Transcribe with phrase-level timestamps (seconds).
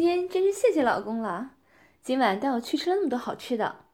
[0.00, 1.56] 今天真是谢谢老公了，
[2.02, 3.84] 今晚带我去吃了那么多好吃的。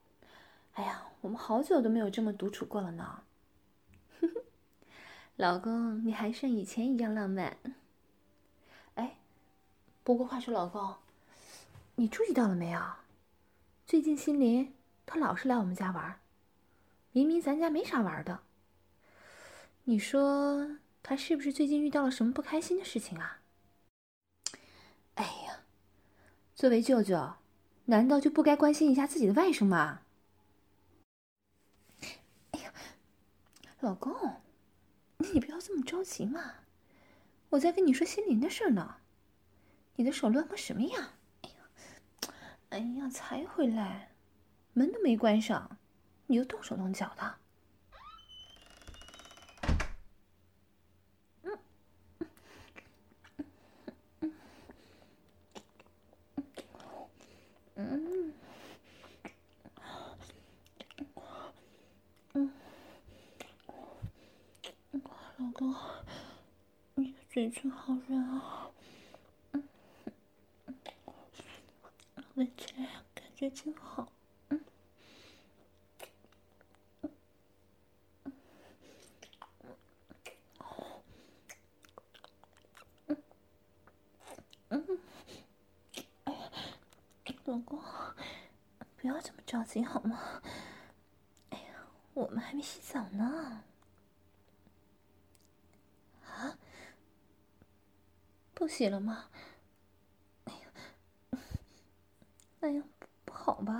[0.75, 3.25] 哎呀，我们好久都没有这么独处过了呢。
[4.21, 4.41] 哼哼，
[5.35, 7.57] 老公，你还像以前一样浪漫。
[8.95, 9.17] 哎，
[10.05, 10.95] 不过话说，老公，
[11.97, 12.81] 你注意到了没有？
[13.85, 14.75] 最近心灵
[15.07, 16.21] 他老是来我们家玩，
[17.11, 18.43] 明明咱家没啥玩的。
[19.83, 23.41] 你说他是不是最近遇到了什么不开心的事情啊？
[25.17, 25.65] 哎呀，
[26.57, 27.35] 作为舅舅，
[27.85, 30.01] 难道就不该关心一下自己的外甥吗？
[32.53, 32.73] 哎呀，
[33.81, 34.41] 老公，
[35.19, 36.55] 你不要这么着急嘛，
[37.51, 38.97] 我在跟你说心灵的事呢。
[39.97, 41.11] 你的手乱摸什么样？
[41.43, 41.57] 哎呀，
[42.71, 44.13] 哎呀，才回来，
[44.73, 45.77] 门都没关上，
[46.29, 47.35] 你就动手动脚的。
[67.37, 68.71] 嘴唇好软啊！
[69.53, 69.63] 嗯，
[72.37, 74.11] 闻起来，感觉真好。
[74.49, 74.65] 嗯，
[78.23, 78.33] 嗯，
[84.71, 84.99] 嗯，
[86.25, 86.51] 哎呀，
[87.45, 87.79] 老公，
[88.97, 90.41] 不要这么着急好吗？
[91.51, 91.65] 哎呀，
[92.15, 93.63] 我们还没洗澡呢。
[98.57, 99.29] 不洗了吗？
[100.45, 101.39] 哎呀，
[102.61, 102.83] 哎呀，
[103.27, 103.75] 不好吧？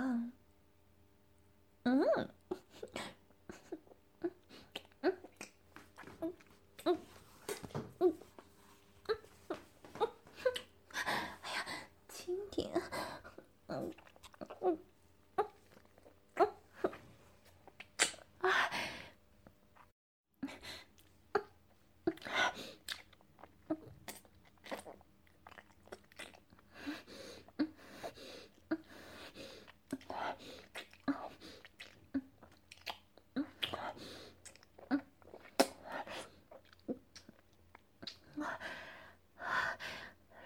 [1.81, 2.05] 嗯。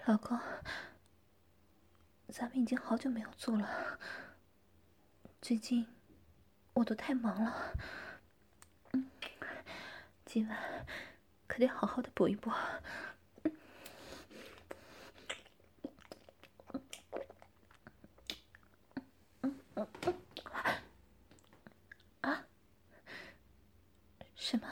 [0.04, 0.38] 老公，
[2.28, 3.98] 咱们已经好久没有做了。
[5.42, 5.86] 最近
[6.72, 7.76] 我都太忙了，
[8.92, 9.10] 嗯，
[10.24, 10.86] 今晚
[11.46, 12.50] 可得好好的补一补。
[22.22, 22.46] 啊？
[24.34, 24.66] 什么？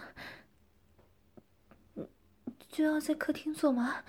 [2.71, 4.03] 就要在客厅做吗？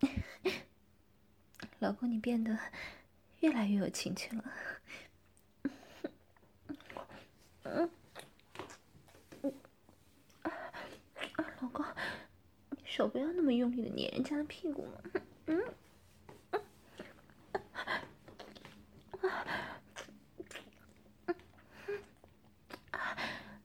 [1.78, 2.58] 老公，你变得
[3.46, 4.44] 越来越有情趣了。
[7.62, 7.88] 嗯，
[11.62, 11.86] 老公，
[12.70, 15.00] 你手不要那么用力的捏人家的屁股嘛。
[15.46, 15.62] 嗯，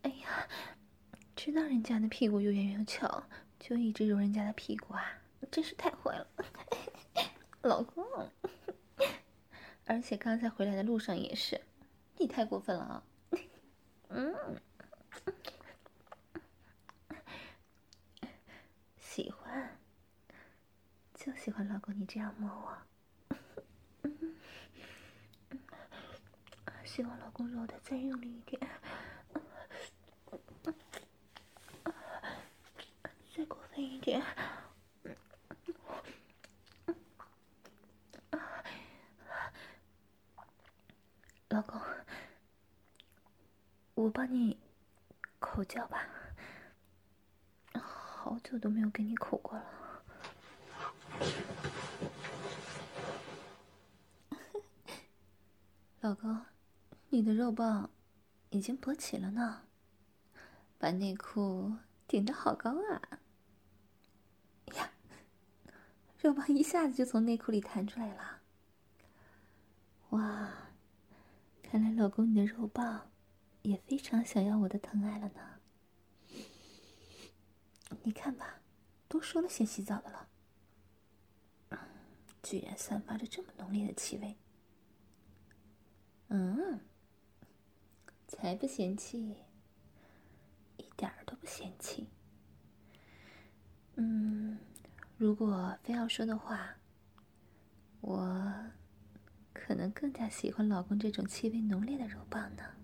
[0.04, 0.48] 哎呀，
[1.36, 3.24] 知道人家的屁股又圆又翘，
[3.60, 5.04] 就一直揉人家的屁股啊，
[5.50, 6.28] 真是太坏了。
[7.64, 8.06] 老公，
[9.86, 11.60] 而且刚才回来的路上也是，
[12.18, 13.04] 你太过分了啊！
[14.10, 14.36] 嗯，
[18.98, 19.78] 喜欢，
[21.14, 22.78] 就喜欢老公你这样摸我。
[26.86, 28.62] 希望老公揉的再用力一点，
[33.36, 34.22] 再过分一点。
[41.62, 41.80] 老公，
[43.94, 44.58] 我帮你
[45.38, 46.08] 口交吧，
[47.80, 50.04] 好久都没有给你口过了。
[56.02, 56.44] 老公，
[57.10, 57.92] 你的肉棒
[58.50, 59.68] 已经勃起了呢，
[60.80, 61.76] 把内裤
[62.08, 63.20] 顶得好高啊！
[64.74, 64.90] 呀，
[66.18, 68.40] 肉棒一下子就从内裤里弹出来了，
[70.10, 70.50] 哇！
[71.72, 73.10] 看来老公，你的肉棒
[73.62, 75.62] 也非常想要我的疼爱了呢。
[78.04, 78.60] 你看吧，
[79.08, 80.28] 都说了先洗澡的了，
[82.44, 84.36] 居然散发着这么浓烈的气味。
[86.28, 86.82] 嗯，
[88.28, 89.38] 才不嫌弃，
[90.76, 92.10] 一点儿都不嫌弃。
[93.96, 94.60] 嗯，
[95.16, 96.76] 如果非要说的话，
[98.02, 98.66] 我
[99.72, 102.76] 可能更加喜欢老公这种气味浓烈的肉棒呢，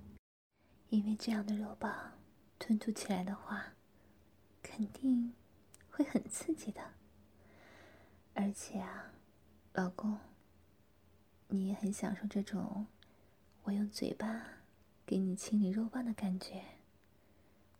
[0.87, 2.13] 因为这样的肉棒
[2.57, 3.73] 吞吐起来的话，
[4.63, 5.33] 肯定
[5.91, 6.93] 会很刺激的。
[8.35, 9.11] 而且啊，
[9.73, 10.17] 老公，
[11.49, 12.87] 你也很享受这种
[13.63, 14.41] 我用嘴巴
[15.05, 16.63] 给你清理肉棒的感觉，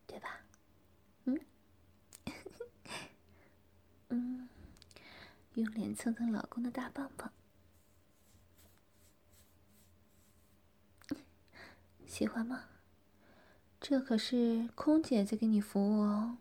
[0.05, 0.41] 对吧？
[1.23, 1.39] 嗯，
[4.09, 4.49] 嗯，
[5.53, 7.31] 用脸蹭蹭老公的大棒棒，
[12.17, 12.63] 喜欢吗？
[13.79, 16.39] 这可是空姐在给你服务哦，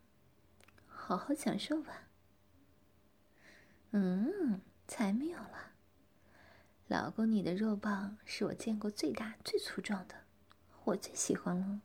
[0.87, 2.05] 好好享受吧。
[3.90, 5.73] 嗯，才没有了，
[6.87, 10.25] 老公，你的肉棒是我见过最大最粗壮的，
[10.84, 11.82] 我最喜欢了，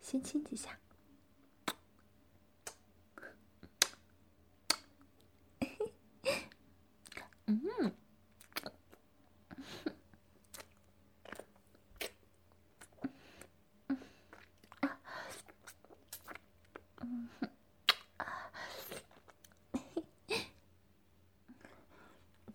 [0.00, 0.78] 先亲几下。
[7.44, 8.05] 嗯。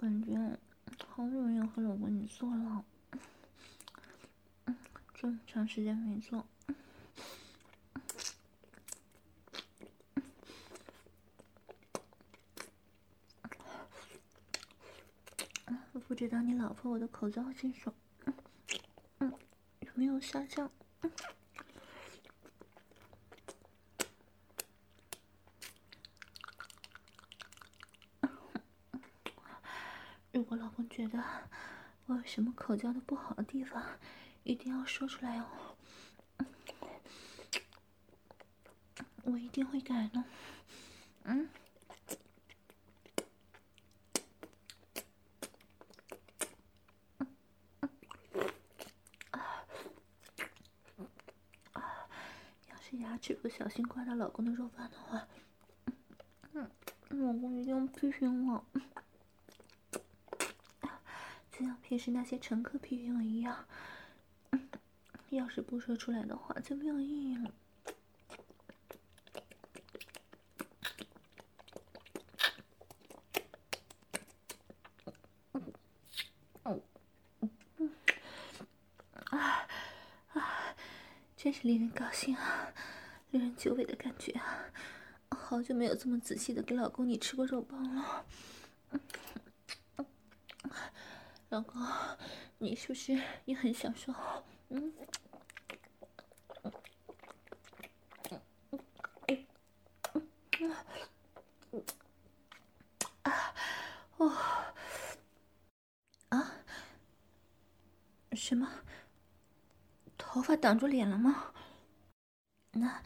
[0.01, 0.35] 感觉
[1.09, 2.83] 好久没有和老公你做了，
[5.13, 6.43] 这么长时间没做，
[16.07, 17.93] 不知道你老婆我的口交技术，
[19.19, 19.31] 嗯，
[19.81, 20.71] 有没有下降？
[30.49, 31.23] 我老公觉得
[32.05, 33.81] 我有什么口交的不好的地方，
[34.43, 35.47] 一定要说出来哦。
[39.23, 40.23] 我一定会改的。
[41.23, 41.47] 嗯。
[52.69, 55.25] 要是牙齿不小心刮到老公的肉瓣的话，
[56.51, 56.69] 嗯，
[57.09, 58.65] 老公一定要批评我。
[61.91, 63.65] 也是那些乘客批评我一样，
[65.29, 67.51] 要是不说出来的话，就没有意义了。
[79.25, 79.67] 啊
[80.33, 80.75] 啊！
[81.35, 82.73] 真是令人高兴啊，
[83.31, 84.71] 令人久违的感觉啊！
[85.27, 88.25] 好久没有这么仔细的给老公你吃过肉棒了。
[91.51, 91.81] 老公，
[92.59, 94.13] 你是不是也很享受？
[94.69, 94.93] 嗯，
[103.23, 103.53] 啊，
[104.15, 104.29] 哦，
[106.29, 106.53] 啊，
[108.31, 108.71] 什么？
[110.17, 111.51] 头发挡住脸了吗？
[112.71, 113.03] 那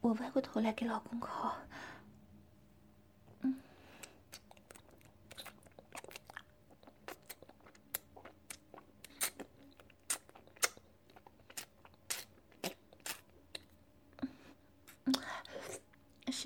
[0.00, 1.52] 我歪过头来给老公口。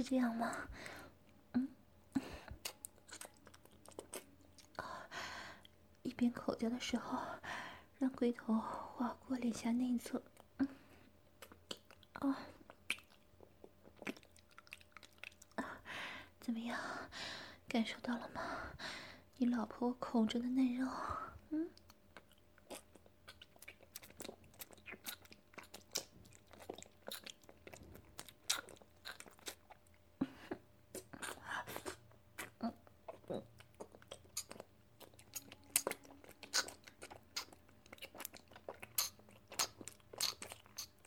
[0.04, 0.68] 这样吗？
[1.54, 1.68] 嗯，
[6.02, 7.18] 一边口交的时候，
[7.98, 10.22] 让龟头划过脸颊内侧。
[10.58, 10.68] 嗯，
[15.56, 15.80] 啊，
[16.38, 16.78] 怎么样？
[17.66, 18.42] 感受到了吗？
[19.38, 20.86] 你老婆口中的嫩肉，
[21.48, 21.70] 嗯。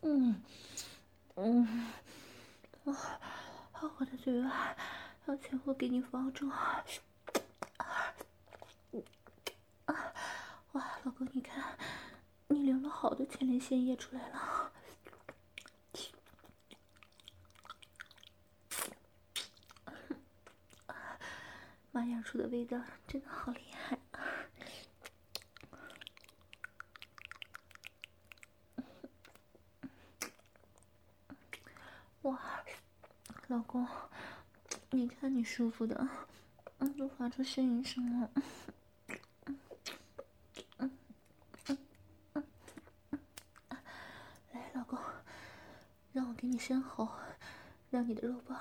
[0.03, 0.41] 嗯，
[1.35, 1.67] 嗯，
[2.85, 2.93] 啊，
[3.73, 4.73] 好好的嘴巴，
[5.25, 6.49] 要全部给你包住。
[6.49, 6.85] 啊，
[10.71, 11.77] 哇，老公，你看，
[12.47, 14.71] 你流了好多前列腺液出来了。
[21.91, 22.76] 妈呀，出的味道
[23.07, 23.97] 真的好厉害。
[32.23, 32.63] 哇，
[33.47, 33.87] 老公，
[34.89, 36.07] 你看你舒服的，
[36.79, 38.29] 嗯，都发出呻吟声了。
[44.51, 44.99] 来，老公，
[46.11, 47.09] 让我给你深喉，
[47.89, 48.59] 让你的肉棒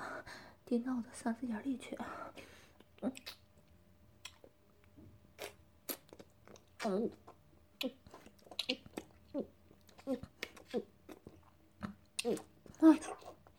[0.63, 1.97] 顶到我的嗓子眼里去。
[6.87, 7.11] 嗯
[10.05, 10.15] 嗯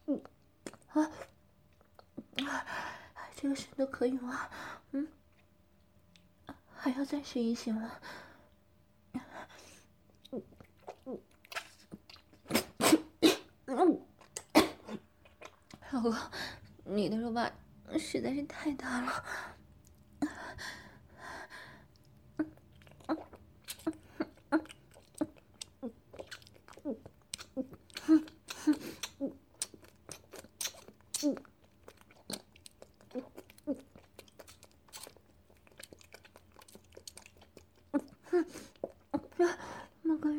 [0.06, 0.22] 嗯
[0.94, 1.10] 啊
[2.46, 2.64] 啊！
[3.36, 4.48] 这个深度可以吗？
[4.92, 5.06] 嗯，
[6.74, 8.00] 还要再深一些吗？
[15.92, 16.14] 老公，
[16.84, 17.50] 你的肉棒
[17.98, 19.24] 实在是太大了。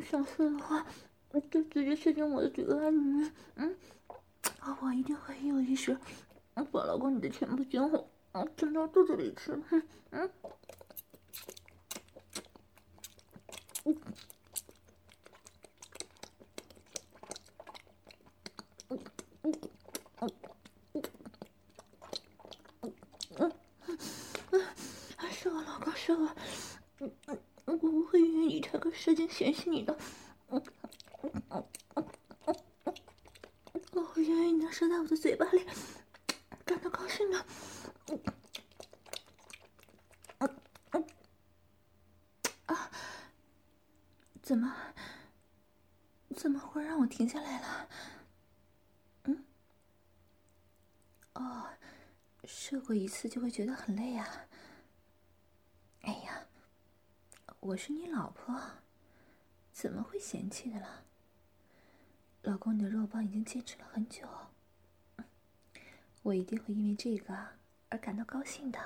[0.09, 0.83] 想射的话，
[1.51, 3.31] 就直接塞进我的嘴巴里面。
[3.55, 3.77] 嗯，
[4.81, 5.95] 我一定会一五一十，
[6.55, 9.51] 把老公你的全部精华，嗯，吞到肚子里去。
[9.51, 10.31] 嗯嗯
[13.85, 13.99] 嗯
[18.87, 19.53] 嗯
[20.21, 20.31] 嗯
[23.37, 23.51] 嗯
[24.51, 24.61] 嗯，
[25.31, 26.35] 射我，老公，射我。
[27.65, 28.79] 我不会因为你这
[29.29, 29.97] 嫌弃你的，
[33.91, 35.63] 我会因为你能射在我的嘴巴里
[36.65, 37.45] 感到高兴的。
[42.65, 42.91] 啊！
[44.41, 44.75] 怎么？
[46.35, 47.89] 怎么会让我停下来了？
[49.25, 49.45] 嗯？
[51.33, 51.67] 哦，
[52.45, 54.47] 射过一次就会觉得很累呀啊。
[57.59, 58.57] 我是你老婆，
[59.79, 61.05] 怎么会嫌弃的了？
[62.41, 64.27] 老公，你的肉棒已经坚持了很久，
[66.21, 67.33] 我一定会因为这个
[67.87, 68.77] 而感到高兴的。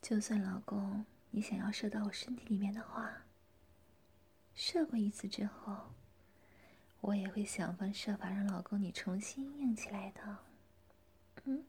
[0.00, 3.24] 就算老公你想要射到我身体里面的话，
[4.54, 5.92] 射过一次之后，
[7.00, 10.38] 我也会想方设法让老公你重新硬起来的。
[11.42, 11.64] 嗯，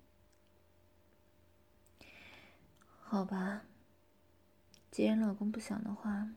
[3.02, 3.64] 好吧。
[4.92, 6.30] 既然老公不想的话，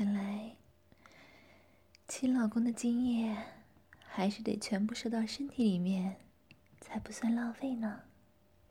[0.00, 0.56] 看来
[2.08, 3.36] 亲老公的精液
[4.02, 6.16] 还是得全部射到身体里面，
[6.80, 8.00] 才不算浪费呢，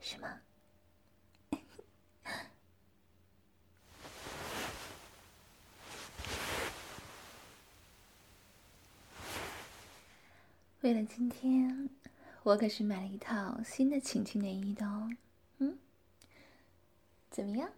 [0.00, 0.40] 是吗？
[10.80, 11.90] 为了今天，
[12.42, 15.08] 我可是买了一套新的情趣内衣的哦。
[15.58, 15.78] 嗯
[17.30, 17.70] 怎么样？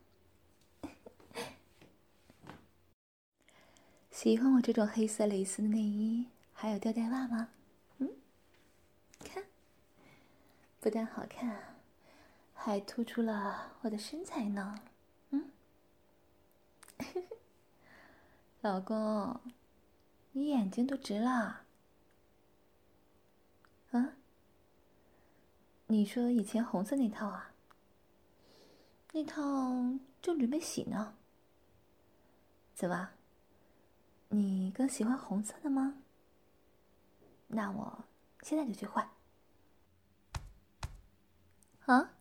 [4.22, 7.48] 喜欢我这种黑色蕾丝的内衣，还有吊带袜吗？
[7.98, 8.08] 嗯，
[9.18, 9.42] 看，
[10.78, 11.74] 不但好看，
[12.54, 14.76] 还突出了我的身材呢。
[15.30, 15.50] 嗯，
[18.62, 19.40] 老公，
[20.30, 21.62] 你眼睛都直了。
[23.90, 24.12] 啊？
[25.88, 27.52] 你说以前红色那套啊？
[29.14, 29.42] 那套
[30.22, 31.16] 正准备洗呢，
[32.72, 33.10] 怎么？
[34.34, 35.98] 你更喜欢红色的吗？
[37.48, 38.04] 那我
[38.40, 39.06] 现在就去换。
[41.84, 42.14] 啊？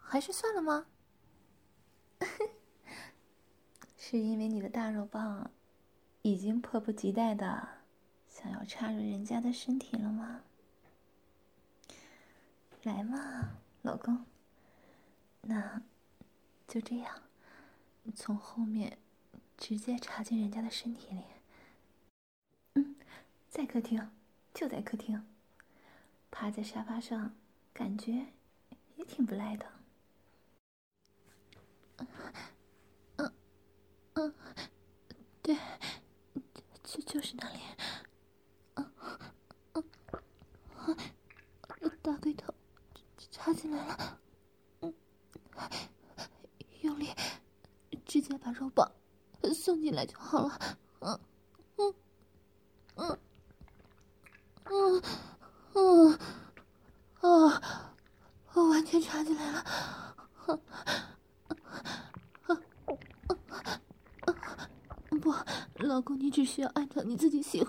[0.00, 0.86] 还是算了吗？
[3.98, 5.50] 是因为你的大肉棒
[6.22, 7.68] 已经迫不及待的
[8.26, 10.40] 想要插入人家的身体了吗？
[12.84, 14.24] 来嘛，老公。
[15.42, 15.82] 那
[16.66, 17.22] 就这样，
[18.14, 18.96] 从后面
[19.56, 21.22] 直接插进人家的身体里。
[22.74, 22.96] 嗯，
[23.48, 24.10] 在客厅，
[24.52, 25.26] 就在客厅，
[26.30, 27.34] 趴在沙发上，
[27.72, 28.26] 感觉
[28.96, 29.66] 也挺不赖的。
[31.96, 32.06] 嗯
[33.16, 33.32] 嗯
[34.14, 34.34] 嗯，
[35.42, 35.56] 对，
[36.84, 37.60] 就就是那里。
[38.74, 38.92] 嗯
[39.72, 39.84] 嗯
[41.80, 42.52] 嗯，大龟头
[43.30, 44.20] 插进来了。
[46.82, 47.08] 用力，
[48.04, 48.92] 直接把肉棒
[49.54, 50.58] 送进来就好了。
[51.00, 51.18] 嗯
[51.78, 51.94] 嗯
[52.96, 53.18] 嗯
[54.64, 55.02] 嗯
[55.74, 56.18] 嗯
[57.20, 57.94] 啊，
[58.52, 59.64] 我完全插进来了。
[65.20, 65.34] 不，
[65.78, 67.62] 老公，你只需要按照你自己喜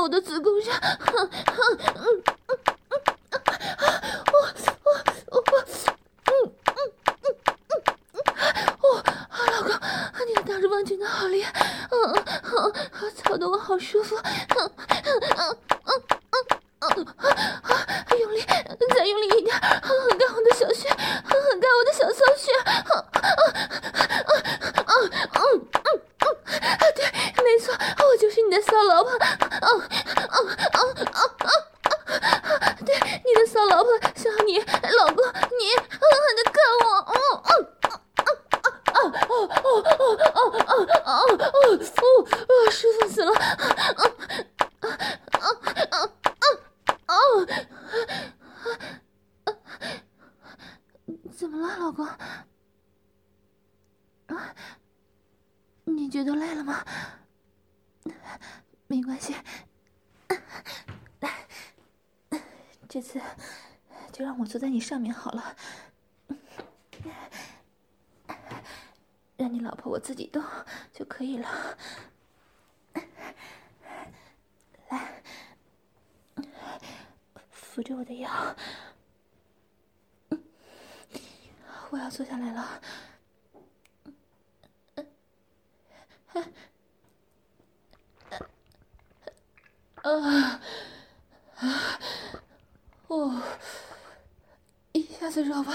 [0.00, 0.74] 我的子宫上，
[55.84, 56.84] 你觉得累了吗？
[58.86, 59.34] 没关系，
[62.88, 63.20] 这次
[64.12, 65.56] 就让我坐在你上面好了，
[69.36, 70.42] 让你老婆我自己动
[70.92, 71.78] 就可以了。
[74.88, 75.22] 来，
[77.50, 78.56] 扶着我的腰，
[81.90, 82.80] 我要坐下来了。
[86.34, 86.42] 啊
[91.56, 92.00] 啊
[93.08, 93.42] 哦！
[94.92, 95.74] 一下子肉棒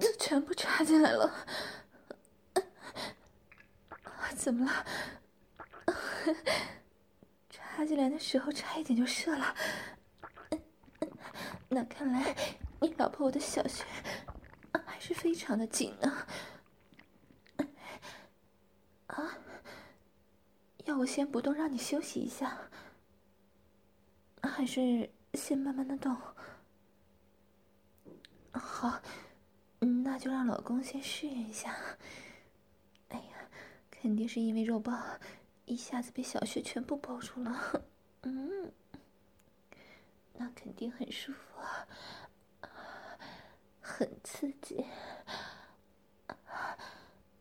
[0.00, 1.32] 就全部插进来了，
[4.36, 4.86] 怎么了？
[7.50, 9.54] 插进来的时候差一点就射了，
[11.68, 12.34] 那看来
[12.80, 13.84] 你老婆我的小穴
[14.86, 16.08] 还是非常的紧呢。
[16.08, 16.26] 啊？
[19.12, 19.38] 啊
[20.84, 22.58] 要我先不动让你休息一下，
[24.42, 26.16] 还是先慢慢的动？
[28.52, 29.00] 好，
[30.04, 31.74] 那就让老公先试验一下。
[33.08, 33.48] 哎呀，
[33.90, 34.92] 肯定是因为肉包
[35.66, 37.84] 一下子被小穴全部包住了，
[38.22, 38.72] 嗯，
[40.34, 41.86] 那肯定很舒服啊，
[43.80, 44.84] 很刺激。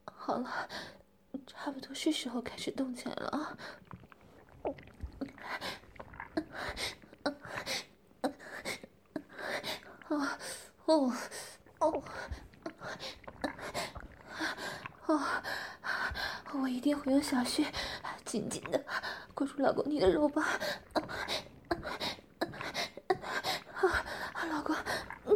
[0.06, 0.70] 好了，
[1.54, 3.58] 差不多是时候开始动起来了啊。
[10.10, 10.38] 啊。
[10.86, 11.14] 哦，
[11.80, 12.04] 哦，
[15.06, 15.22] 哦，
[16.54, 17.66] 我一定会用小穴
[18.26, 18.84] 紧紧的
[19.34, 20.44] 裹住老公你的肉棒。
[24.50, 24.76] 老公，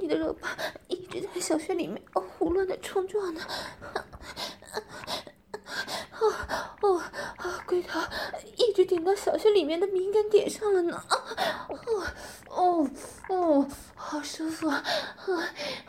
[0.01, 0.51] 你的肉棒
[0.89, 3.41] 一直在小穴里面胡乱的冲撞呢。
[6.19, 6.33] 哦
[6.81, 6.97] 哦
[7.37, 7.99] 啊，龟头
[8.57, 10.95] 一直顶到小穴里面的敏感点上了呢。
[10.95, 11.17] 啊
[11.69, 12.03] 哦
[12.49, 12.89] 哦
[13.29, 13.67] 哦。
[13.95, 14.83] 好舒服啊！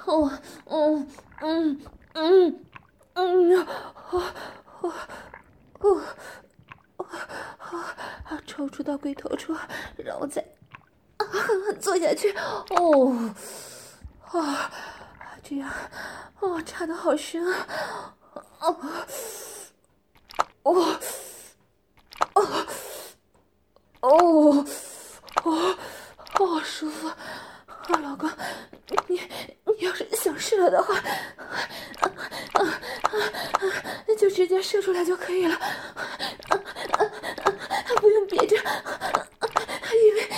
[0.06, 0.30] 哦，
[0.66, 1.08] 嗯，
[1.40, 1.80] 嗯，
[2.14, 2.64] 嗯，
[3.12, 3.68] 嗯，啊，
[4.10, 4.22] 哦，
[5.80, 6.00] 哦，
[6.96, 7.06] 哦，
[8.24, 9.54] 啊，抽出到龟头处，
[9.98, 10.42] 然后再
[11.18, 12.32] 啊狠狠坐下去。
[12.70, 13.30] 哦，
[14.32, 14.70] 啊，
[15.44, 15.70] 这样，
[16.40, 18.14] 哦，插的好深啊！
[18.60, 18.76] 哦，
[20.66, 20.98] 哦，
[22.34, 22.42] 哦，
[24.00, 24.66] 哦，
[25.44, 25.76] 哦，
[26.32, 27.06] 好舒服。
[27.06, 27.16] 啊，
[28.02, 28.28] 老公，
[29.06, 29.20] 你
[29.64, 30.96] 你要是想射了的话，
[31.46, 31.62] 啊
[32.54, 33.62] 啊啊，
[34.18, 35.62] 就直接射出来就可以了，啊
[36.48, 37.52] 啊啊，
[38.00, 40.28] 不用憋着，因为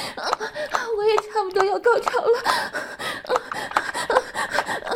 [0.95, 3.33] 我也差不多要高潮了，啊啊
[4.85, 4.93] 啊，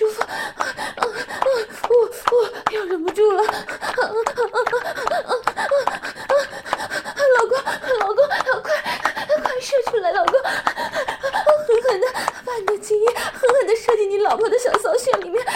[0.00, 1.04] 舒服，啊啊啊，
[1.90, 1.92] 我
[2.32, 4.56] 我要忍不住了，啊啊啊啊
[5.28, 5.32] 啊
[6.24, 6.32] 啊，
[7.36, 7.52] 老公
[7.98, 8.32] 老公，快
[8.64, 9.60] 快！
[9.60, 10.56] 射出来，老公，狠
[11.86, 12.06] 狠的
[12.46, 15.52] 把你的精液狠狠的射进你老婆的小骚穴里面，快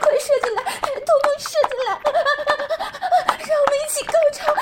[0.00, 1.92] 快射进来，通通射进来，
[3.46, 4.52] 让我们一起高潮！
[4.52, 4.58] 来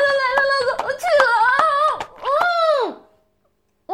[0.00, 1.22] 了来了，老公，我去了，
[2.24, 3.04] 嗯
[3.86, 3.92] 嗯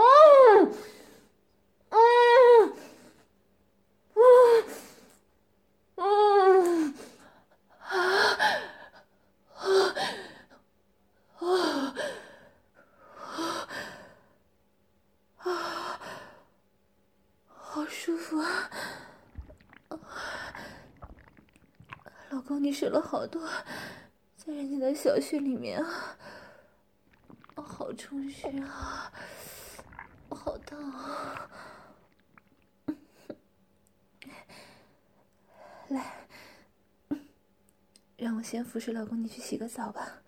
[1.91, 1.99] 嗯
[4.15, 4.65] 嗯
[5.97, 6.95] 嗯
[7.79, 7.91] 啊
[9.55, 9.61] 啊
[15.39, 15.51] 啊！
[17.89, 18.71] 舒服啊！
[22.31, 23.49] 老公，你使了好多，
[24.37, 26.19] 在人家的小穴里面啊，
[27.55, 29.13] 我好充实啊，
[30.29, 31.49] 我好烫啊！
[35.89, 36.27] 来，
[38.17, 40.23] 让我先服侍老公，你去洗个澡吧，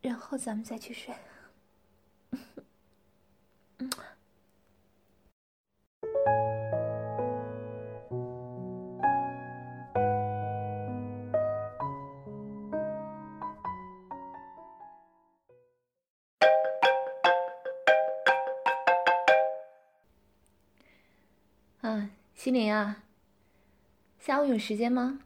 [0.00, 1.14] 然后咱们再去睡。
[22.40, 23.04] 啊，心灵啊，
[24.18, 25.20] 下午有时间吗？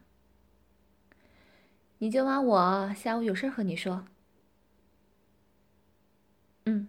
[1.98, 4.04] 你舅妈我下午有事和你说。
[6.64, 6.88] 嗯。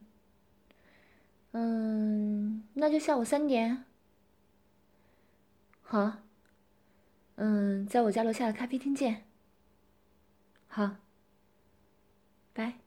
[1.52, 3.86] 嗯，那就下午三点。
[5.84, 6.18] 好。
[7.36, 9.28] 嗯，在我家楼下的咖啡厅见。
[10.68, 10.96] 好。
[12.52, 12.85] 拜。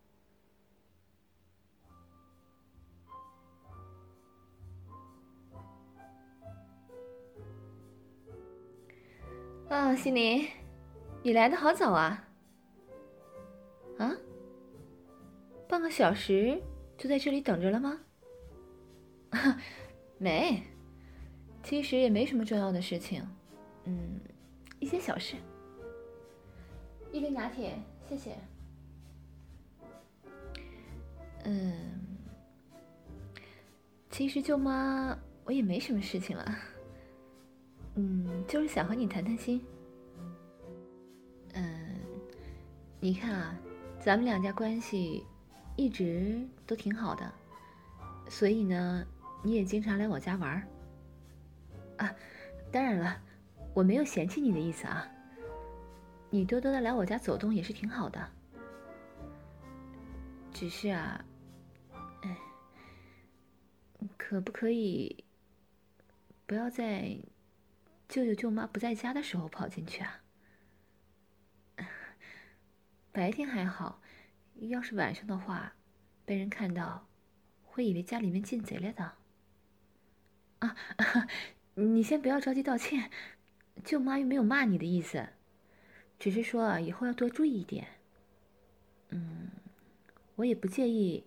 [9.68, 10.48] 啊，心灵，
[11.22, 12.26] 你来的好早啊。
[13.98, 14.16] 啊？
[15.68, 16.60] 半个小时
[16.96, 18.00] 就在这里等着了吗？
[20.16, 20.62] 没，
[21.62, 23.22] 其实也没什么重要的事情，
[23.84, 24.18] 嗯，
[24.80, 25.36] 一些小事。
[27.12, 27.78] 一杯拿铁，
[28.08, 28.36] 谢谢。
[31.44, 32.00] 嗯，
[34.10, 36.58] 其实舅妈我也没什么事情了，
[37.98, 39.60] 嗯，就是想和你谈谈心。
[41.54, 41.96] 嗯，
[43.00, 43.58] 你看啊，
[43.98, 45.26] 咱们两家关系
[45.74, 47.32] 一直都挺好的，
[48.28, 49.04] 所以呢。
[49.40, 50.68] 你也经常来我家玩
[51.96, 52.12] 啊，
[52.72, 53.22] 当然了，
[53.72, 55.08] 我没有嫌弃你的意思啊。
[56.28, 58.28] 你多多的来我家走动也是挺好的，
[60.52, 61.24] 只是啊，
[62.22, 62.36] 哎，
[64.16, 65.24] 可不可以
[66.44, 67.16] 不要再
[68.08, 70.22] 舅舅舅妈不在家的时候跑进去啊？
[73.12, 74.00] 白天还好，
[74.54, 75.74] 要是晚上的话，
[76.24, 77.08] 被人看到，
[77.64, 79.12] 会以为家里面进贼了的。
[80.60, 80.76] 啊，
[81.74, 83.10] 你先不要着急道歉，
[83.84, 85.28] 舅妈又没有骂你的意思，
[86.18, 87.88] 只是说啊，以后要多注意一点。
[89.10, 89.50] 嗯，
[90.36, 91.26] 我也不介意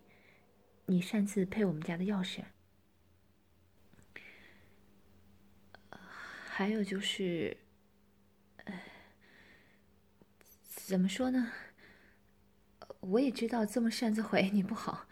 [0.86, 2.42] 你擅自配我们家的钥匙。
[6.54, 7.56] 还有就是，
[10.68, 11.50] 怎么说呢？
[13.00, 15.08] 我也知道这么擅自回你不好。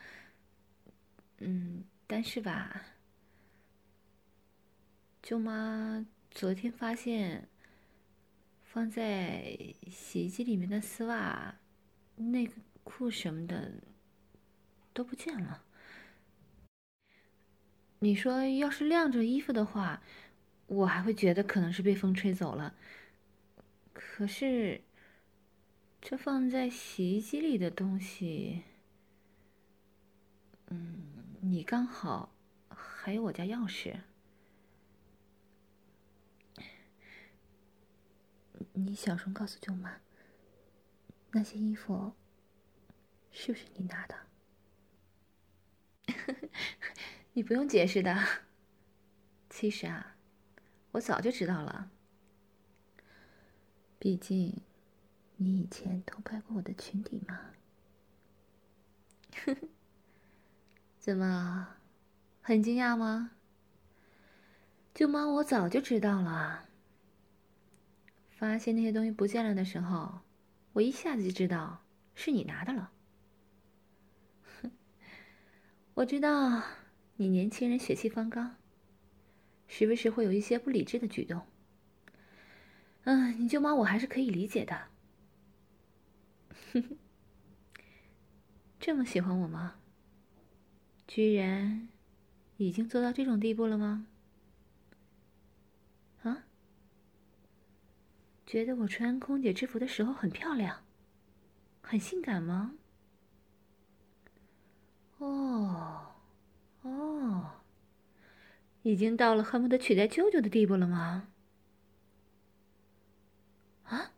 [1.38, 2.82] 嗯，但是吧。
[5.22, 7.48] 舅妈昨天发现，
[8.62, 9.56] 放在
[9.90, 11.56] 洗衣机里面的丝袜、
[12.16, 12.50] 内
[12.84, 13.80] 裤什么的
[14.92, 15.64] 都不见了。
[18.00, 20.02] 你说要是晾着衣服的话，
[20.70, 22.76] 我还会觉得可能是被风吹走了。
[23.92, 24.82] 可是，
[26.00, 28.62] 这放在洗衣机里的东西，
[30.68, 32.32] 嗯，你刚好
[32.68, 33.96] 还有我家钥匙。
[38.72, 40.00] 你小声告诉舅妈，
[41.32, 42.12] 那些衣服
[43.32, 44.14] 是不是你拿的？
[47.32, 48.16] 你不用解释的。
[49.50, 50.16] 其实啊，
[50.92, 51.90] 我早就知道了。
[53.98, 54.60] 毕竟，
[55.36, 57.40] 你以前偷拍过我的裙底嘛。
[60.98, 61.76] 怎么，
[62.42, 63.32] 很惊讶吗？
[64.92, 66.66] 舅妈，我早就知道了。
[68.30, 70.20] 发现那些东西不见了的时候，
[70.72, 72.92] 我一下子就知道是你拿的了。
[75.94, 76.62] 我知道
[77.16, 78.56] 你年轻人血气方刚，
[79.70, 81.46] 时不时会有一些不理智的举动。
[83.04, 84.88] 嗯，你舅妈我还是可以理解的。
[88.80, 89.76] 这么喜欢我吗？
[91.06, 91.88] 居然
[92.56, 94.06] 已经做到这种地步了吗？
[96.24, 96.44] 啊？
[98.44, 100.82] 觉得我穿空姐制服的时候很漂亮，
[101.80, 102.74] 很性感吗？
[105.18, 106.16] 哦，
[106.82, 107.59] 哦，
[108.82, 111.28] 已经到了恨不得取代舅舅的地步了吗？
[113.84, 114.12] 啊？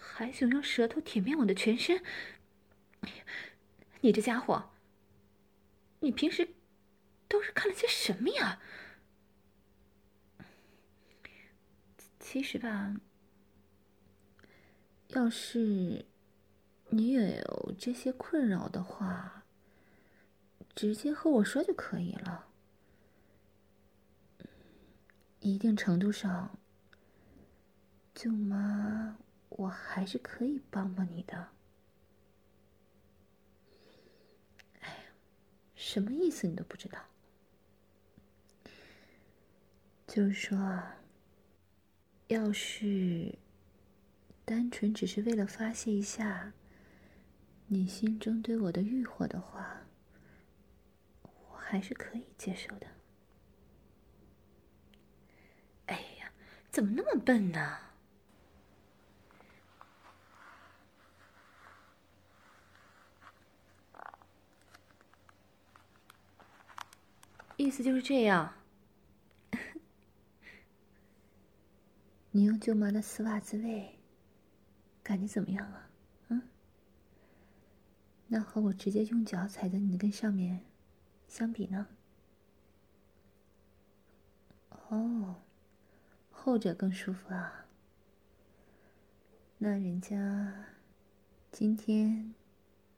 [0.00, 2.02] 还想用舌头舔遍我的全身？
[4.00, 4.70] 你这家伙，
[6.00, 6.54] 你平时
[7.26, 8.60] 都是看了些什么呀？
[12.20, 12.96] 其实吧，
[15.08, 16.04] 要是
[16.90, 19.43] 你也有这些困扰的话，
[20.74, 22.48] 直接和我说就可以了。
[25.40, 26.58] 一定程度上，
[28.14, 29.18] 舅妈，
[29.50, 31.48] 我还是可以帮帮你的。
[34.80, 35.04] 哎呀，
[35.74, 36.98] 什么意思你都不知道？
[40.06, 40.96] 就是说啊，
[42.28, 43.38] 要是
[44.44, 46.52] 单纯只是为了发泄一下
[47.66, 49.83] 你心中对我的欲火的话，
[51.74, 52.86] 还是可以接受的。
[55.86, 56.30] 哎呀，
[56.70, 57.78] 怎么那么笨呢？
[67.56, 68.54] 意思就是这样。
[72.30, 73.98] 你用舅妈的丝袜自慰，
[75.02, 75.90] 感觉怎么样啊？
[76.28, 76.40] 嗯？
[78.28, 80.64] 那和我直接用脚踩在你的跟上面
[81.34, 81.88] 相比呢？
[84.88, 85.34] 哦。
[86.30, 87.66] 后者更舒服啊。
[89.58, 90.66] 那人家
[91.50, 92.32] 今天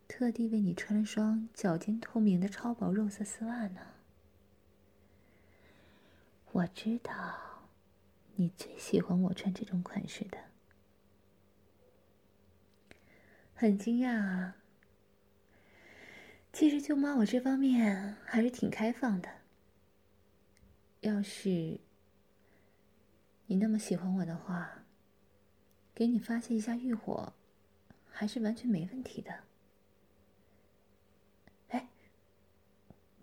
[0.07, 3.81] 特地为你穿了双脚尖透明的超薄肉色丝袜呢。
[6.53, 7.71] 我知道
[8.35, 10.37] 你最喜欢我穿这种款式的，
[13.55, 14.57] 很惊讶啊。
[16.59, 19.29] 其实舅妈我这方面还是挺开放的，
[21.01, 21.79] 要是。
[23.45, 24.87] 你那么喜欢我的话，
[25.95, 27.35] 给你发泄一下欲火，
[28.09, 29.45] 还是完全没问题的。
[31.69, 31.91] 哎，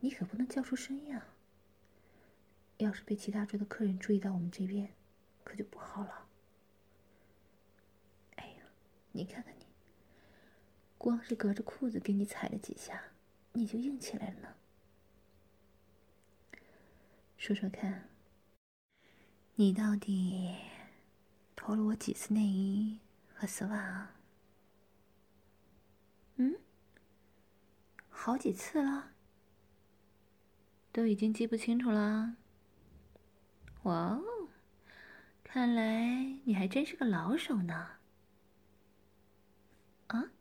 [0.01, 1.25] 你可不能叫出声音啊！
[2.77, 4.93] 要是被其他桌的客人注意到我们这边，
[5.43, 6.27] 可就不好了。
[8.35, 8.65] 哎呀，
[9.11, 9.65] 你看看你，
[10.99, 13.01] 光是隔着裤子给你踩了几下，
[13.53, 14.55] 你就硬起来了呢。
[17.37, 18.09] 说说看。
[19.55, 20.55] 你到底
[21.55, 22.99] 脱了我几次内衣
[23.35, 24.15] 和丝袜啊？
[26.37, 26.55] 嗯，
[28.09, 29.11] 好几次了，
[30.91, 32.35] 都已经记不清楚了。
[33.83, 34.23] 哇哦，
[35.43, 37.97] 看来你还真是个老手呢。
[40.07, 40.31] 啊？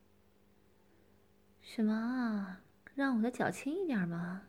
[1.61, 2.62] 什么啊？
[2.95, 4.43] 让我的脚轻一点吗？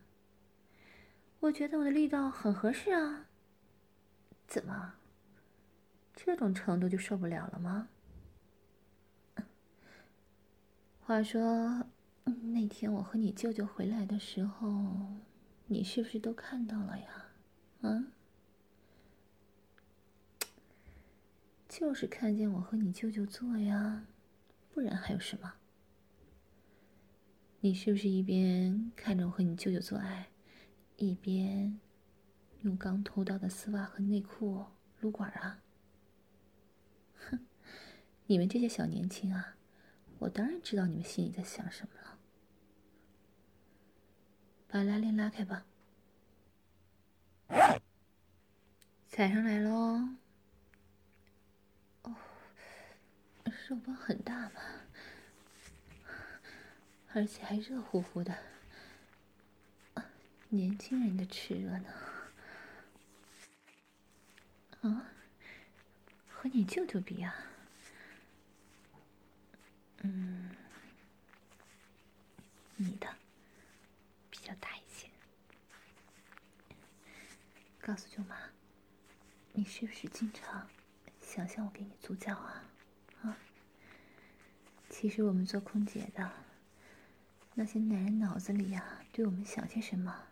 [1.39, 3.25] 我觉得我的力道很合适啊。
[4.47, 4.95] 怎么，
[6.15, 7.89] 这种程度就受不了了吗？
[11.01, 11.85] 话说，
[12.23, 15.13] 那天我和你舅舅回来的时候，
[15.67, 17.25] 你是不是都看到了呀？
[17.81, 18.05] 啊？
[21.67, 24.05] 就是看见我和你舅舅做呀，
[24.73, 25.53] 不然还有什么？
[27.65, 30.27] 你是不是一边看着我和你舅舅做爱，
[30.97, 31.79] 一边？
[32.63, 34.65] 用刚偷到的丝袜和内裤
[34.99, 35.61] 撸管啊！
[37.15, 37.39] 哼，
[38.25, 39.55] 你们这些小年轻啊，
[40.19, 42.19] 我当然知道你们心里在想什么了。
[44.67, 45.65] 把拉链拉开吧，
[49.07, 50.09] 踩上来喽！
[52.01, 52.13] 哦，
[53.69, 54.59] 肉包很大嘛，
[57.15, 58.35] 而且还热乎乎的，
[60.49, 61.93] 年轻人的炽热呢。
[64.81, 65.11] 啊，
[66.27, 67.35] 和你舅舅比啊，
[69.99, 70.49] 嗯，
[72.77, 73.07] 你的
[74.31, 75.07] 比较大一些。
[77.79, 78.35] 告诉舅妈，
[79.51, 80.67] 你是不是经常
[81.21, 82.63] 想象我给你足教啊？
[83.21, 83.37] 啊，
[84.89, 86.31] 其实我们做空姐的，
[87.55, 90.27] 那些男人脑子里呀、啊，对我们想些什么，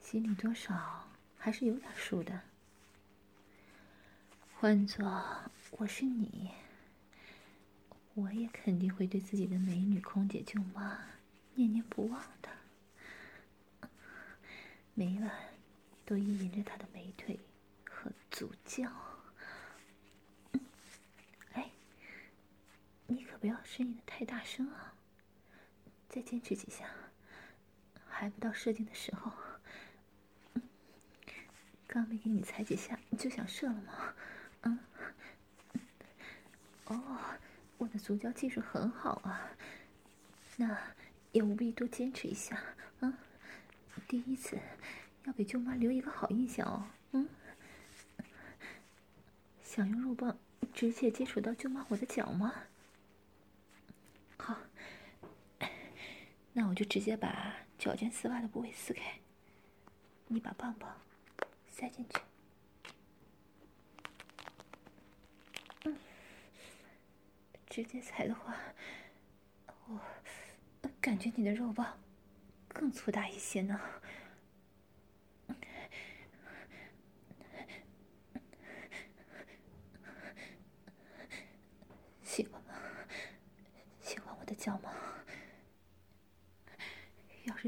[0.00, 2.40] 心里多少还是有点数的。
[4.56, 5.06] 换做
[5.70, 6.50] 我是你，
[8.14, 10.98] 我也肯定会对自己的美女空姐舅妈
[11.54, 13.88] 念念不忘的，
[14.94, 15.30] 每晚
[16.04, 17.38] 都意淫着她的美腿
[17.84, 18.90] 和足教。
[21.52, 21.70] 哎，
[23.06, 24.94] 你可不要声音的太大声啊！
[26.08, 26.88] 再坚持几下，
[28.08, 29.32] 还不到射精的时候。
[31.86, 34.14] 刚没给你踩几下，你就想射了吗？
[34.62, 34.78] 嗯，
[36.84, 37.18] 哦，
[37.78, 39.50] 我的足交技术很好啊，
[40.56, 40.78] 那
[41.32, 42.62] 也务必多坚持一下，
[43.00, 43.14] 嗯，
[44.06, 44.58] 第一次，
[45.24, 46.86] 要给舅妈留一个好印象哦。
[47.12, 47.28] 嗯，
[49.62, 50.38] 想用肉棒
[50.74, 52.54] 直接接触到舅妈我的脚吗？
[54.36, 54.58] 好，
[56.52, 59.20] 那我就直接把脚尖丝袜的部位撕开，
[60.26, 61.00] 你把棒棒
[61.70, 62.18] 塞进去。
[65.84, 65.96] 嗯，
[67.68, 68.56] 直接踩的话，
[69.86, 70.00] 我
[71.00, 71.96] 感觉你的肉棒
[72.66, 73.80] 更粗大一些呢。
[82.24, 82.74] 喜欢吗？
[84.02, 84.92] 喜欢我的脚吗？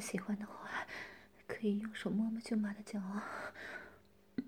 [0.01, 0.87] 喜欢的话，
[1.47, 3.53] 可以用手摸摸舅妈的脚啊。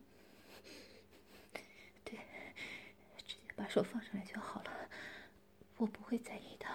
[2.04, 2.18] 对，
[3.26, 4.88] 直接把手放上来就好了，
[5.76, 6.66] 我不会在意的。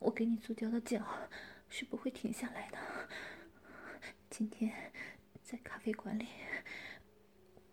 [0.00, 1.28] 我给你足交的脚
[1.68, 2.78] 是不会停下来的。
[4.30, 4.92] 今天
[5.42, 6.26] 在咖啡馆里，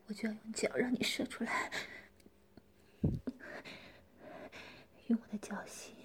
[0.08, 1.72] 我就要用脚让你射出来。
[5.08, 5.96] 用我的脚心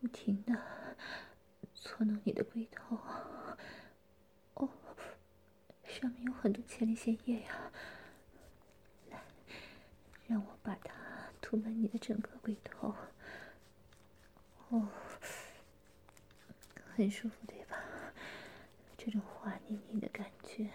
[0.00, 0.54] 不停的
[1.74, 2.96] 搓弄你的龟头，
[4.54, 4.68] 哦，
[5.84, 7.72] 上面有很多前列腺液呀！
[9.10, 9.20] 来，
[10.28, 10.94] 让我把它
[11.40, 12.94] 涂满你的整个龟头，
[14.68, 14.88] 哦，
[16.94, 17.76] 很舒服对吧？
[18.96, 20.70] 这种滑腻腻的感觉，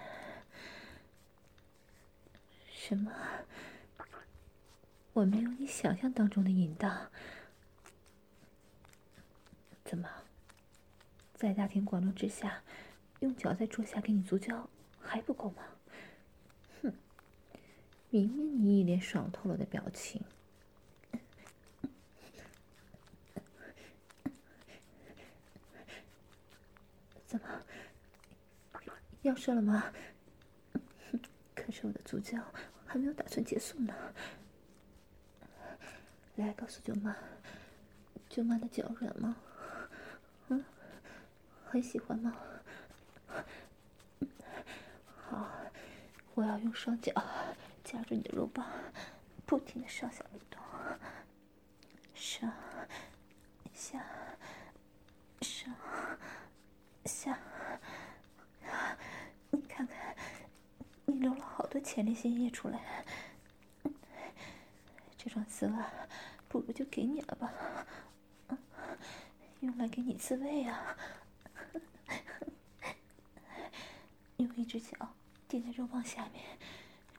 [2.70, 3.12] 什么？
[5.14, 7.12] 我没有你想象当中的淫荡，
[9.94, 10.10] 怎么，
[11.36, 12.64] 在大庭广众之下，
[13.20, 14.68] 用脚在桌下给你足交
[15.00, 15.62] 还不够吗？
[16.82, 16.92] 哼，
[18.10, 20.20] 明明你一脸爽透了的表情，
[27.28, 27.48] 怎么，
[29.22, 29.94] 要射了吗？
[31.54, 32.44] 可是我的足交
[32.88, 33.94] 还没有打算结束呢。
[36.38, 37.16] 来，告诉舅妈，
[38.28, 39.38] 舅妈的脚软吗？
[41.74, 42.32] 很喜欢吗？
[45.28, 45.50] 好，
[46.36, 47.12] 我要用双脚
[47.84, 48.64] 夹住你的肉棒，
[49.44, 50.62] 不停的上下移动，
[52.14, 52.54] 上
[53.74, 54.06] 下
[55.42, 55.74] 上
[57.06, 57.40] 下，
[59.50, 60.16] 你看看，
[61.06, 63.04] 你流了好多前列腺液出来。
[65.18, 65.92] 这双丝袜，
[66.48, 67.52] 不如就给你了吧，
[69.62, 70.96] 用来给你自慰啊！
[74.56, 75.16] 一只脚
[75.48, 76.58] 垫在肉棒下面，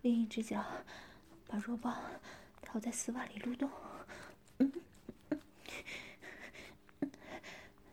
[0.02, 0.64] 另一只脚
[1.46, 1.96] 把肉棒
[2.62, 3.70] 套在丝袜里蠕动。
[4.58, 4.72] 嗯，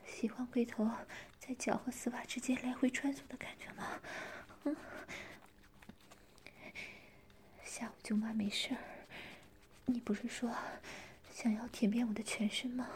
[0.05, 0.89] 喜欢龟头
[1.39, 3.99] 在脚和丝袜之间来回穿梭的感觉吗？
[4.63, 4.75] 嗯，
[7.63, 8.81] 下午舅妈没事儿。
[9.85, 10.53] 你不是说
[11.33, 12.87] 想要舔遍我的全身吗？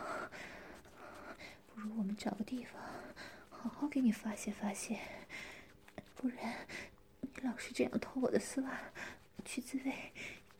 [1.73, 2.81] 不如我们找个地方，
[3.49, 4.99] 好好给你发泄发泄。
[6.27, 6.65] 不然，
[7.21, 8.79] 你老是这样脱我的丝袜
[9.45, 10.11] 去自慰，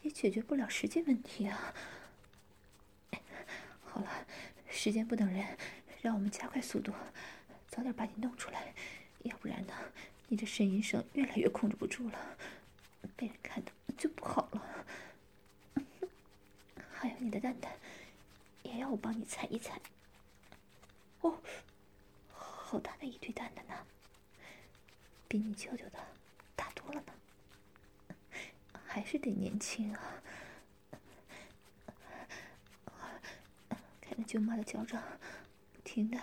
[0.04, 1.74] 也解决不了实际问题啊。
[3.84, 4.28] 好了，
[4.70, 5.58] 时间不等人，
[6.04, 6.94] 让我们加快速度，
[7.68, 8.76] 早点把你弄出来。
[9.24, 9.74] 要不然呢，
[10.28, 12.38] 你这呻吟声越来越控制不住了，
[13.16, 14.86] 被人看到就不好了。
[16.94, 17.74] 还有你的蛋蛋，
[18.62, 19.82] 也要我帮你踩一踩。
[21.22, 21.42] 哦，
[22.32, 23.74] 好大的一堆蛋蛋呢，
[25.28, 26.00] 比你舅舅的
[26.56, 27.14] 大多了呢。
[28.86, 30.22] 还是得年轻啊！
[34.00, 35.04] 看着舅妈的脚掌，
[35.74, 36.18] 不停的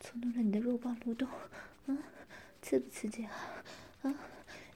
[0.00, 1.28] 搓弄着你的肉棒蠕动，
[1.86, 2.02] 嗯，
[2.60, 3.62] 刺不刺激啊？
[4.02, 4.12] 啊，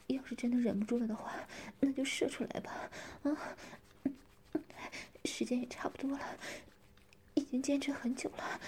[0.07, 1.33] 要是真的忍不住了的话，
[1.81, 2.89] 那就射出来吧，
[3.25, 3.57] 啊！
[5.25, 6.39] 时间也差不多了，
[7.35, 8.61] 已经坚持很久了。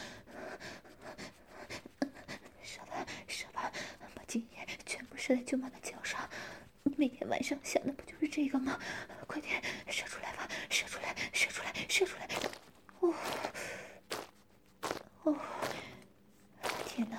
[2.62, 3.70] 射吧，射吧，
[4.14, 4.66] 把精液
[5.22, 6.28] 射在舅妈的脚上。
[6.82, 8.76] 你每天晚上想的不就是这个吗？
[9.28, 12.28] 快点射出来吧，射出来，射出来，射出来！
[12.98, 13.14] 哦，
[15.22, 15.38] 哦，
[16.88, 17.16] 天哪，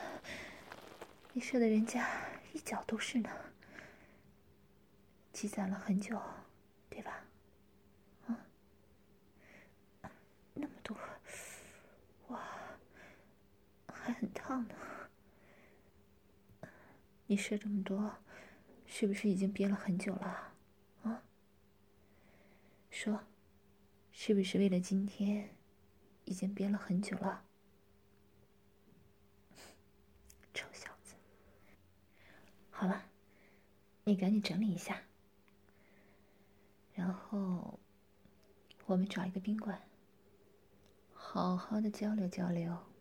[1.32, 2.06] 你射的人家
[2.52, 3.30] 一脚都是呢，
[5.32, 6.22] 积攒了很久，
[17.34, 18.16] 你说这么多
[18.86, 20.54] 是不是已经憋了很久了
[21.02, 21.24] 啊？
[22.92, 23.22] 说
[24.12, 25.50] 是不是为了今天
[26.26, 27.44] 已经憋了很久了？
[30.54, 31.16] 臭小子。
[32.70, 33.10] 好了
[34.04, 35.02] 你赶紧整理一下
[36.94, 37.80] 然后
[38.86, 39.82] 我们找一个宾馆
[41.16, 42.93] 好好的交流交流